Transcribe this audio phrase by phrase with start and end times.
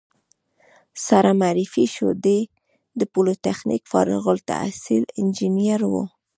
[1.07, 2.39] سره معرفي شوو، دی
[2.99, 5.93] د پولتخنیک فارغ التحصیل انجینر و.